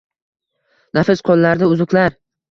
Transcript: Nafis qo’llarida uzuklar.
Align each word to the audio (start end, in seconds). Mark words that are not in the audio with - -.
Nafis 0.97 1.21
qo’llarida 1.29 1.69
uzuklar. 1.75 2.17